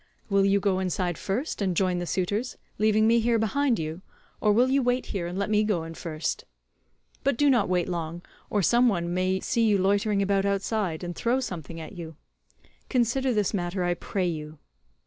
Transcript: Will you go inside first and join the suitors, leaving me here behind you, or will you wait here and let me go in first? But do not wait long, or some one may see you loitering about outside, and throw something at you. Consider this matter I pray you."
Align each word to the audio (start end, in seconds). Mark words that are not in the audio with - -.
Will 0.31 0.43
you 0.43 0.59
go 0.59 0.79
inside 0.79 1.15
first 1.15 1.61
and 1.61 1.77
join 1.77 1.99
the 1.99 2.07
suitors, 2.07 2.57
leaving 2.79 3.05
me 3.05 3.19
here 3.19 3.37
behind 3.37 3.77
you, 3.77 4.01
or 4.41 4.51
will 4.51 4.71
you 4.71 4.81
wait 4.81 5.05
here 5.13 5.27
and 5.27 5.37
let 5.37 5.47
me 5.51 5.63
go 5.63 5.83
in 5.83 5.93
first? 5.93 6.43
But 7.23 7.37
do 7.37 7.51
not 7.51 7.69
wait 7.69 7.87
long, 7.87 8.23
or 8.49 8.63
some 8.63 8.89
one 8.89 9.13
may 9.13 9.39
see 9.41 9.61
you 9.67 9.77
loitering 9.77 10.23
about 10.23 10.43
outside, 10.43 11.03
and 11.03 11.15
throw 11.15 11.39
something 11.39 11.79
at 11.79 11.91
you. 11.93 12.15
Consider 12.89 13.31
this 13.31 13.53
matter 13.53 13.83
I 13.83 13.93
pray 13.93 14.25
you." 14.25 14.57